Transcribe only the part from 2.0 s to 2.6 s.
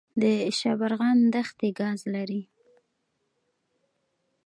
لري